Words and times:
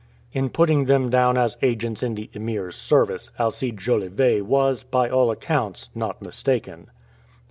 In 0.33 0.49
putting 0.49 0.85
them 0.85 1.11
down 1.11 1.37
as 1.37 1.57
agents 1.61 2.01
in 2.01 2.15
the 2.15 2.27
Emir's 2.33 2.75
service, 2.75 3.29
Alcide 3.39 3.77
Jolivet 3.77 4.41
was, 4.43 4.81
by 4.81 5.07
all 5.11 5.29
accounts, 5.29 5.91
not 5.93 6.23
mistaken. 6.23 6.89